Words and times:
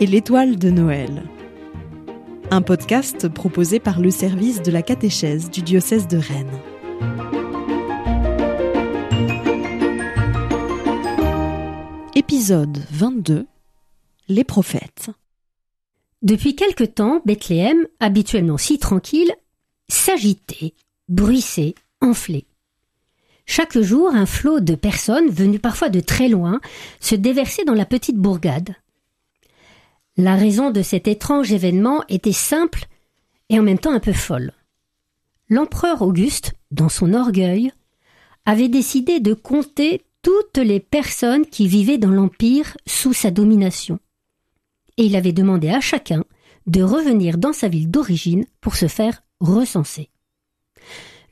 Et 0.00 0.06
l'étoile 0.06 0.56
de 0.56 0.68
Noël. 0.68 1.22
Un 2.50 2.60
podcast 2.60 3.28
proposé 3.28 3.78
par 3.78 4.00
le 4.00 4.10
service 4.10 4.62
de 4.62 4.72
la 4.72 4.82
catéchèse 4.82 5.48
du 5.48 5.62
diocèse 5.62 6.08
de 6.08 6.16
Rennes. 6.16 6.60
Épisode 12.16 12.78
22 12.90 13.46
Les 14.28 14.42
prophètes. 14.42 15.10
Depuis 16.22 16.56
quelque 16.56 16.82
temps, 16.82 17.22
Bethléem, 17.24 17.86
habituellement 18.00 18.58
si 18.58 18.80
tranquille, 18.80 19.32
s'agitait, 19.88 20.74
bruissait, 21.08 21.76
enflait. 22.00 22.46
Chaque 23.46 23.78
jour, 23.78 24.08
un 24.12 24.26
flot 24.26 24.58
de 24.58 24.74
personnes, 24.74 25.30
venues 25.30 25.60
parfois 25.60 25.90
de 25.90 26.00
très 26.00 26.28
loin, 26.28 26.60
se 26.98 27.14
déversait 27.14 27.64
dans 27.64 27.74
la 27.74 27.86
petite 27.86 28.16
bourgade. 28.16 28.74
La 30.18 30.36
raison 30.36 30.70
de 30.70 30.82
cet 30.82 31.08
étrange 31.08 31.52
événement 31.52 32.04
était 32.10 32.32
simple 32.32 32.84
et 33.48 33.58
en 33.58 33.62
même 33.62 33.78
temps 33.78 33.94
un 33.94 34.00
peu 34.00 34.12
folle. 34.12 34.52
L'empereur 35.48 36.02
Auguste, 36.02 36.52
dans 36.70 36.90
son 36.90 37.14
orgueil, 37.14 37.72
avait 38.44 38.68
décidé 38.68 39.20
de 39.20 39.32
compter 39.32 40.04
toutes 40.20 40.58
les 40.58 40.80
personnes 40.80 41.46
qui 41.46 41.66
vivaient 41.66 41.98
dans 41.98 42.10
l'Empire 42.10 42.76
sous 42.86 43.14
sa 43.14 43.30
domination. 43.30 43.98
Et 44.98 45.04
il 45.04 45.16
avait 45.16 45.32
demandé 45.32 45.70
à 45.70 45.80
chacun 45.80 46.24
de 46.66 46.82
revenir 46.82 47.38
dans 47.38 47.54
sa 47.54 47.68
ville 47.68 47.90
d'origine 47.90 48.44
pour 48.60 48.76
se 48.76 48.88
faire 48.88 49.22
recenser. 49.40 50.10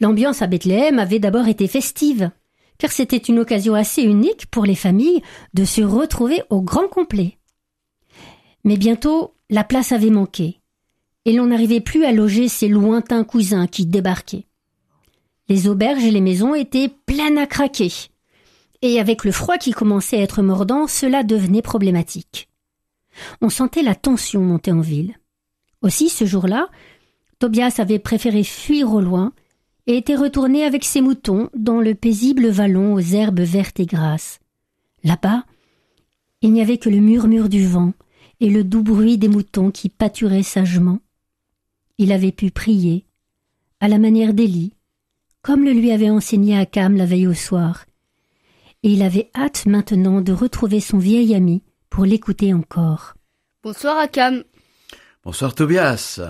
L'ambiance 0.00 0.40
à 0.40 0.46
Bethléem 0.46 0.98
avait 0.98 1.18
d'abord 1.18 1.48
été 1.48 1.68
festive, 1.68 2.30
car 2.78 2.90
c'était 2.90 3.18
une 3.18 3.38
occasion 3.38 3.74
assez 3.74 4.02
unique 4.02 4.46
pour 4.46 4.64
les 4.64 4.74
familles 4.74 5.22
de 5.52 5.66
se 5.66 5.82
retrouver 5.82 6.42
au 6.48 6.62
grand 6.62 6.88
complet. 6.88 7.36
Mais 8.64 8.76
bientôt, 8.76 9.34
la 9.48 9.64
place 9.64 9.92
avait 9.92 10.10
manqué, 10.10 10.60
et 11.24 11.32
l'on 11.32 11.46
n'arrivait 11.46 11.80
plus 11.80 12.04
à 12.04 12.12
loger 12.12 12.48
ces 12.48 12.68
lointains 12.68 13.24
cousins 13.24 13.66
qui 13.66 13.86
débarquaient. 13.86 14.46
Les 15.48 15.68
auberges 15.68 16.04
et 16.04 16.10
les 16.10 16.20
maisons 16.20 16.54
étaient 16.54 16.92
pleines 17.06 17.38
à 17.38 17.46
craquer, 17.46 17.90
et 18.82 19.00
avec 19.00 19.24
le 19.24 19.32
froid 19.32 19.58
qui 19.58 19.72
commençait 19.72 20.18
à 20.18 20.22
être 20.22 20.42
mordant, 20.42 20.86
cela 20.86 21.22
devenait 21.22 21.62
problématique. 21.62 22.48
On 23.40 23.50
sentait 23.50 23.82
la 23.82 23.94
tension 23.94 24.40
monter 24.40 24.72
en 24.72 24.80
ville. 24.80 25.16
Aussi, 25.82 26.08
ce 26.08 26.24
jour-là, 26.24 26.68
Tobias 27.38 27.74
avait 27.78 27.98
préféré 27.98 28.44
fuir 28.44 28.92
au 28.92 29.00
loin 29.00 29.32
et 29.86 29.96
était 29.96 30.14
retourné 30.14 30.64
avec 30.64 30.84
ses 30.84 31.00
moutons 31.00 31.48
dans 31.54 31.80
le 31.80 31.94
paisible 31.94 32.48
vallon 32.48 32.94
aux 32.94 33.00
herbes 33.00 33.40
vertes 33.40 33.80
et 33.80 33.86
grasses. 33.86 34.40
Là-bas, 35.02 35.44
il 36.42 36.52
n'y 36.52 36.62
avait 36.62 36.78
que 36.78 36.90
le 36.90 37.00
murmure 37.00 37.48
du 37.48 37.66
vent 37.66 37.92
et 38.40 38.50
le 38.50 38.64
doux 38.64 38.82
bruit 38.82 39.18
des 39.18 39.28
moutons 39.28 39.70
qui 39.70 39.88
pâturaient 39.88 40.42
sagement. 40.42 41.00
Il 41.98 42.12
avait 42.12 42.32
pu 42.32 42.50
prier, 42.50 43.06
à 43.80 43.88
la 43.88 43.98
manière 43.98 44.34
d'Élie, 44.34 44.74
comme 45.42 45.64
le 45.64 45.72
lui 45.72 45.92
avait 45.92 46.10
enseigné 46.10 46.58
Akam 46.58 46.96
la 46.96 47.06
veille 47.06 47.26
au 47.26 47.34
soir, 47.34 47.84
et 48.82 48.90
il 48.90 49.02
avait 49.02 49.30
hâte 49.34 49.66
maintenant 49.66 50.20
de 50.20 50.32
retrouver 50.32 50.80
son 50.80 50.98
vieil 50.98 51.34
ami 51.34 51.62
pour 51.90 52.04
l'écouter 52.04 52.54
encore. 52.54 53.14
Bonsoir 53.62 53.98
Akam. 53.98 54.42
Bonsoir 55.22 55.54
Tobias. 55.54 56.20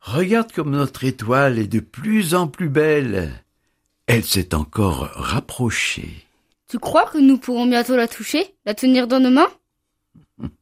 Regarde 0.00 0.52
comme 0.52 0.70
notre 0.70 1.04
étoile 1.04 1.58
est 1.58 1.66
de 1.66 1.80
plus 1.80 2.34
en 2.34 2.46
plus 2.46 2.68
belle. 2.68 3.32
Elle 4.06 4.24
s'est 4.24 4.54
encore 4.54 5.10
rapprochée. 5.14 6.26
Tu 6.68 6.78
crois 6.78 7.06
que 7.06 7.18
nous 7.18 7.38
pourrons 7.38 7.66
bientôt 7.66 7.96
la 7.96 8.08
toucher, 8.08 8.54
la 8.64 8.74
tenir 8.74 9.06
dans 9.06 9.20
nos 9.20 9.30
mains? 9.30 9.50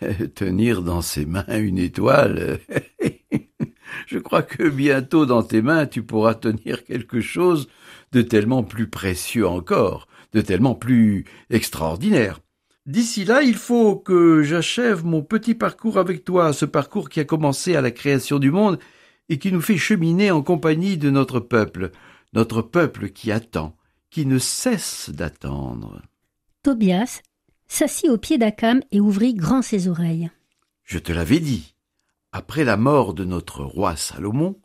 Tenir 0.34 0.82
dans 0.82 1.02
ses 1.02 1.26
mains 1.26 1.44
une 1.48 1.78
étoile. 1.78 2.58
Je 4.06 4.18
crois 4.18 4.42
que 4.42 4.68
bientôt 4.68 5.26
dans 5.26 5.42
tes 5.42 5.62
mains 5.62 5.86
tu 5.86 6.02
pourras 6.02 6.34
tenir 6.34 6.84
quelque 6.84 7.20
chose 7.20 7.68
de 8.12 8.22
tellement 8.22 8.62
plus 8.62 8.88
précieux 8.88 9.46
encore, 9.46 10.08
de 10.32 10.40
tellement 10.40 10.74
plus 10.74 11.24
extraordinaire. 11.50 12.40
D'ici 12.86 13.26
là, 13.26 13.42
il 13.42 13.56
faut 13.56 13.96
que 13.96 14.42
j'achève 14.42 15.04
mon 15.04 15.22
petit 15.22 15.54
parcours 15.54 15.98
avec 15.98 16.24
toi, 16.24 16.54
ce 16.54 16.64
parcours 16.64 17.10
qui 17.10 17.20
a 17.20 17.24
commencé 17.24 17.76
à 17.76 17.82
la 17.82 17.90
création 17.90 18.38
du 18.38 18.50
monde 18.50 18.78
et 19.28 19.38
qui 19.38 19.52
nous 19.52 19.60
fait 19.60 19.76
cheminer 19.76 20.30
en 20.30 20.42
compagnie 20.42 20.96
de 20.96 21.10
notre 21.10 21.38
peuple, 21.38 21.90
notre 22.32 22.62
peuple 22.62 23.10
qui 23.10 23.30
attend, 23.30 23.76
qui 24.10 24.24
ne 24.24 24.38
cesse 24.38 25.10
d'attendre. 25.10 26.00
Tobias 26.62 27.20
s'assit 27.68 28.10
au 28.10 28.18
pied 28.18 28.38
d'Akam 28.38 28.82
et 28.90 29.00
ouvrit 29.00 29.34
grand 29.34 29.62
ses 29.62 29.88
oreilles. 29.88 30.30
Je 30.84 30.98
te 30.98 31.12
l'avais 31.12 31.40
dit, 31.40 31.74
après 32.32 32.64
la 32.64 32.76
mort 32.76 33.14
de 33.14 33.24
notre 33.24 33.62
roi 33.62 33.96
Salomon, 33.96 34.58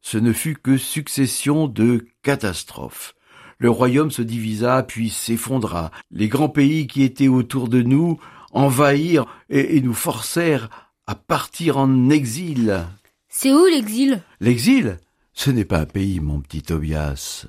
ce 0.00 0.18
ne 0.18 0.32
fut 0.32 0.56
que 0.56 0.76
succession 0.76 1.68
de 1.68 2.06
catastrophes 2.22 3.14
le 3.60 3.68
royaume 3.68 4.10
se 4.10 4.22
divisa 4.22 4.82
puis 4.82 5.10
s'effondra. 5.10 5.90
Les 6.10 6.28
grands 6.28 6.48
pays 6.48 6.86
qui 6.86 7.02
étaient 7.02 7.28
autour 7.28 7.68
de 7.68 7.82
nous 7.82 8.18
envahirent 8.52 9.26
et, 9.50 9.80
nous 9.82 9.94
forcèrent 9.94 10.90
à 11.06 11.14
partir 11.14 11.76
en 11.76 12.08
exil. 12.08 12.86
C'est 13.28 13.52
où 13.52 13.66
l'exil? 13.66 14.22
L'exil? 14.40 14.96
Ce 15.34 15.50
n'est 15.50 15.66
pas 15.66 15.80
un 15.80 15.86
pays, 15.86 16.20
mon 16.20 16.40
petit 16.40 16.62
Tobias. 16.62 17.46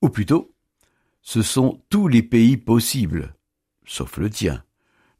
Ou 0.00 0.10
plutôt, 0.10 0.54
ce 1.22 1.42
sont 1.42 1.82
tous 1.90 2.06
les 2.06 2.22
pays 2.22 2.56
possibles, 2.56 3.34
sauf 3.88 4.18
le 4.18 4.30
tien. 4.30 4.62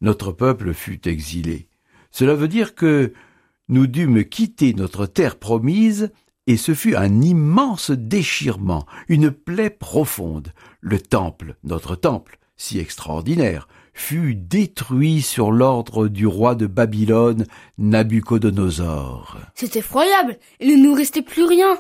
Notre 0.01 0.31
peuple 0.31 0.73
fut 0.75 1.09
exilé. 1.09 1.69
Cela 2.13 2.35
veut 2.35 2.49
dire 2.49 2.75
que 2.77 3.13
nous 3.69 3.87
dûmes 3.87 4.25
quitter 4.25 4.75
notre 4.75 5.07
terre 5.07 5.37
promise 5.37 6.13
et 6.47 6.57
ce 6.57 6.73
fut 6.73 6.95
un 6.95 7.21
immense 7.21 7.91
déchirement, 7.91 8.87
une 9.09 9.31
plaie 9.31 9.71
profonde. 9.71 10.53
Le 10.81 11.01
temple, 11.01 11.57
notre 11.65 11.97
temple, 11.97 12.39
si 12.57 12.79
extraordinaire, 12.79 13.69
fut 13.93 14.35
détruit 14.35 15.23
sur 15.23 15.51
l'ordre 15.51 16.09
du 16.09 16.27
roi 16.27 16.55
de 16.55 16.67
Babylone, 16.67 17.47
Nabucodonosor. 17.77 19.39
C'est 19.55 19.77
effroyable, 19.77 20.39
il 20.61 20.81
ne 20.81 20.89
nous 20.89 20.95
restait 20.95 21.23
plus 21.23 21.45
rien. 21.45 21.79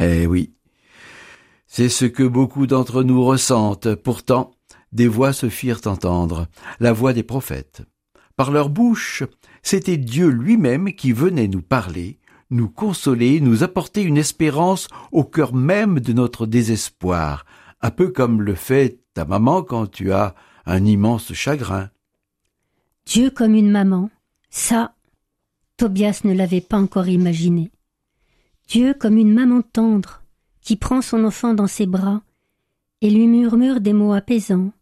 Eh 0.00 0.26
oui. 0.26 0.52
C'est 1.66 1.88
ce 1.88 2.04
que 2.04 2.22
beaucoup 2.22 2.66
d'entre 2.66 3.02
nous 3.02 3.24
ressentent. 3.24 3.94
Pourtant, 3.94 4.53
des 4.94 5.08
voix 5.08 5.32
se 5.32 5.48
firent 5.48 5.80
entendre, 5.86 6.46
la 6.80 6.92
voix 6.92 7.12
des 7.12 7.22
prophètes. 7.22 7.82
Par 8.36 8.50
leur 8.50 8.70
bouche, 8.70 9.22
c'était 9.62 9.96
Dieu 9.96 10.28
lui-même 10.28 10.94
qui 10.94 11.12
venait 11.12 11.48
nous 11.48 11.62
parler, 11.62 12.18
nous 12.50 12.68
consoler, 12.68 13.40
nous 13.40 13.62
apporter 13.62 14.02
une 14.02 14.16
espérance 14.16 14.88
au 15.12 15.24
cœur 15.24 15.54
même 15.54 16.00
de 16.00 16.12
notre 16.12 16.46
désespoir, 16.46 17.44
un 17.80 17.90
peu 17.90 18.08
comme 18.08 18.40
le 18.40 18.54
fait 18.54 19.00
ta 19.14 19.24
maman 19.24 19.62
quand 19.62 19.86
tu 19.86 20.12
as 20.12 20.34
un 20.66 20.84
immense 20.84 21.32
chagrin. 21.32 21.90
Dieu 23.06 23.30
comme 23.30 23.54
une 23.54 23.70
maman, 23.70 24.10
ça, 24.50 24.94
Tobias 25.76 26.20
ne 26.24 26.32
l'avait 26.32 26.60
pas 26.60 26.78
encore 26.78 27.08
imaginé. 27.08 27.70
Dieu 28.68 28.94
comme 28.94 29.18
une 29.18 29.34
maman 29.34 29.62
tendre, 29.62 30.22
qui 30.60 30.76
prend 30.76 31.02
son 31.02 31.24
enfant 31.24 31.52
dans 31.52 31.66
ses 31.66 31.86
bras 31.86 32.22
et 33.00 33.10
lui 33.10 33.26
murmure 33.26 33.80
des 33.80 33.92
mots 33.92 34.14
apaisants, 34.14 34.72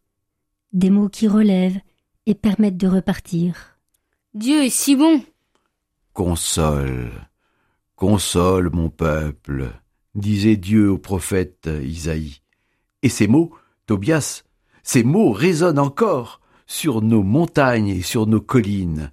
des 0.72 0.90
mots 0.90 1.08
qui 1.08 1.28
relèvent 1.28 1.80
et 2.26 2.34
permettent 2.34 2.76
de 2.76 2.88
repartir. 2.88 3.78
Dieu 4.34 4.64
est 4.64 4.70
si 4.70 4.96
bon. 4.96 5.22
Console, 6.12 7.10
Console 7.96 8.70
mon 8.72 8.90
peuple, 8.90 9.72
disait 10.14 10.56
Dieu 10.56 10.90
au 10.90 10.98
prophète 10.98 11.68
Isaïe. 11.82 12.40
Et 13.02 13.08
ces 13.08 13.26
mots, 13.26 13.54
Tobias, 13.86 14.44
ces 14.82 15.04
mots 15.04 15.32
résonnent 15.32 15.78
encore 15.78 16.40
sur 16.66 17.02
nos 17.02 17.22
montagnes 17.22 17.88
et 17.88 18.02
sur 18.02 18.26
nos 18.26 18.40
collines. 18.40 19.12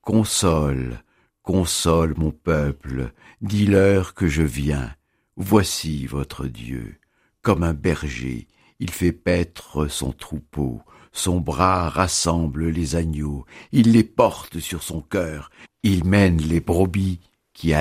Console, 0.00 1.02
console 1.42 2.14
mon 2.16 2.30
peuple, 2.30 3.12
dis-leur 3.40 4.14
que 4.14 4.28
je 4.28 4.42
viens. 4.42 4.94
Voici 5.36 6.06
votre 6.06 6.46
Dieu. 6.46 6.96
Comme 7.42 7.62
un 7.62 7.74
berger, 7.74 8.48
il 8.80 8.90
fait 8.90 9.12
paître 9.12 9.86
son 9.88 10.10
troupeau, 10.10 10.80
son 11.12 11.38
bras 11.38 11.88
rassemble 11.88 12.68
les 12.68 12.96
agneaux, 12.96 13.44
il 13.72 13.92
les 13.92 14.04
porte 14.04 14.58
sur 14.58 14.82
son 14.82 15.02
cœur, 15.02 15.50
il 15.82 16.04
mène 16.04 16.40
les 16.40 16.60
brebis 16.60 17.20
qui 17.52 17.74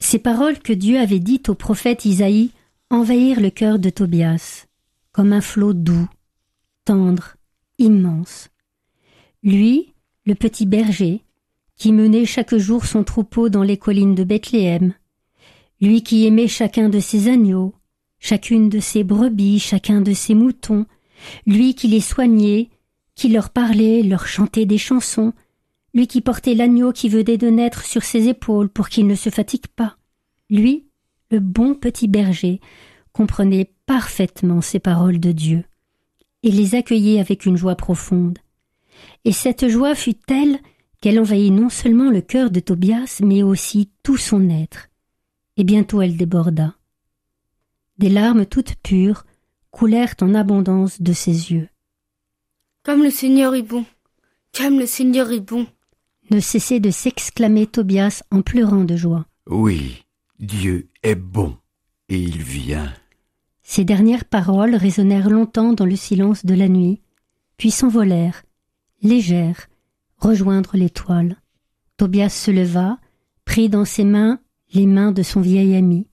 Ces 0.00 0.18
paroles 0.18 0.58
que 0.58 0.72
Dieu 0.72 0.98
avait 0.98 1.20
dites 1.20 1.48
au 1.48 1.54
prophète 1.54 2.04
Isaïe 2.04 2.50
envahirent 2.90 3.40
le 3.40 3.50
cœur 3.50 3.78
de 3.78 3.90
Tobias, 3.90 4.66
comme 5.12 5.32
un 5.32 5.40
flot 5.40 5.72
doux, 5.72 6.08
tendre, 6.84 7.36
immense. 7.78 8.50
Lui, 9.44 9.94
le 10.26 10.34
petit 10.34 10.66
berger, 10.66 11.22
qui 11.76 11.92
menait 11.92 12.26
chaque 12.26 12.56
jour 12.56 12.86
son 12.86 13.04
troupeau 13.04 13.48
dans 13.48 13.62
les 13.62 13.76
collines 13.76 14.16
de 14.16 14.24
Bethléem, 14.24 14.94
lui 15.80 16.02
qui 16.02 16.26
aimait 16.26 16.48
chacun 16.48 16.88
de 16.88 16.98
ses 16.98 17.28
agneaux, 17.28 17.74
chacune 18.18 18.68
de 18.68 18.80
ses 18.80 19.04
brebis, 19.04 19.58
chacun 19.58 20.00
de 20.00 20.12
ses 20.12 20.34
moutons, 20.34 20.86
lui 21.46 21.74
qui 21.74 21.88
les 21.88 22.00
soignait, 22.00 22.70
qui 23.14 23.28
leur 23.28 23.50
parlait, 23.50 24.02
leur 24.02 24.26
chantait 24.26 24.66
des 24.66 24.78
chansons, 24.78 25.32
lui 25.94 26.06
qui 26.06 26.20
portait 26.20 26.54
l'agneau 26.54 26.92
qui 26.92 27.08
venait 27.08 27.38
de 27.38 27.48
naître 27.48 27.84
sur 27.84 28.02
ses 28.02 28.28
épaules 28.28 28.68
pour 28.68 28.88
qu'il 28.88 29.06
ne 29.06 29.14
se 29.14 29.30
fatigue 29.30 29.68
pas. 29.68 29.96
Lui, 30.50 30.86
le 31.30 31.40
bon 31.40 31.74
petit 31.74 32.08
berger, 32.08 32.60
comprenait 33.12 33.72
parfaitement 33.86 34.60
ces 34.60 34.80
paroles 34.80 35.20
de 35.20 35.32
Dieu 35.32 35.64
et 36.42 36.50
les 36.50 36.74
accueillait 36.74 37.20
avec 37.20 37.46
une 37.46 37.56
joie 37.56 37.76
profonde. 37.76 38.38
Et 39.24 39.32
cette 39.32 39.68
joie 39.68 39.94
fut 39.94 40.14
telle 40.14 40.58
qu'elle 41.00 41.20
envahit 41.20 41.52
non 41.52 41.68
seulement 41.68 42.10
le 42.10 42.20
cœur 42.20 42.50
de 42.50 42.60
Tobias, 42.60 43.20
mais 43.22 43.42
aussi 43.42 43.90
tout 44.02 44.16
son 44.16 44.48
être. 44.50 44.88
Et 45.56 45.64
bientôt 45.64 46.02
elle 46.02 46.16
déborda. 46.16 46.74
Des 47.98 48.08
larmes 48.08 48.46
toutes 48.46 48.74
pures 48.76 49.24
coulèrent 49.70 50.14
en 50.20 50.34
abondance 50.34 51.00
de 51.00 51.12
ses 51.12 51.52
yeux. 51.52 51.68
Comme 52.82 53.02
le 53.02 53.10
Seigneur 53.10 53.54
est 53.54 53.62
bon. 53.62 53.84
Comme 54.56 54.78
le 54.78 54.86
Seigneur 54.86 55.30
est 55.30 55.40
bon. 55.40 55.66
Ne 56.30 56.40
cessait 56.40 56.80
de 56.80 56.90
s'exclamer 56.90 57.66
Tobias 57.66 58.22
en 58.30 58.42
pleurant 58.42 58.84
de 58.84 58.96
joie. 58.96 59.26
Oui, 59.46 60.04
Dieu 60.38 60.88
est 61.02 61.14
bon, 61.14 61.56
et 62.08 62.18
il 62.18 62.42
vient. 62.42 62.92
Ces 63.62 63.84
dernières 63.84 64.24
paroles 64.24 64.74
résonnèrent 64.74 65.30
longtemps 65.30 65.72
dans 65.72 65.86
le 65.86 65.96
silence 65.96 66.44
de 66.44 66.54
la 66.54 66.68
nuit, 66.68 67.00
puis 67.56 67.70
s'envolèrent, 67.70 68.42
légères, 69.02 69.68
rejoindre 70.18 70.76
l'étoile. 70.76 71.36
Tobias 71.96 72.30
se 72.30 72.50
leva, 72.50 72.98
prit 73.44 73.68
dans 73.68 73.84
ses 73.84 74.04
mains 74.04 74.40
les 74.72 74.86
mains 74.86 75.12
de 75.12 75.22
son 75.22 75.40
vieil 75.40 75.76
ami. 75.76 76.08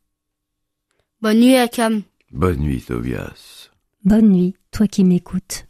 Bonne 1.22 1.40
nuit, 1.40 1.56
Akam. 1.56 2.02
Bonne 2.32 2.58
nuit, 2.58 2.82
Tobias. 2.82 3.70
Bonne 4.04 4.30
nuit, 4.30 4.56
toi 4.72 4.88
qui 4.88 5.04
m'écoutes. 5.04 5.68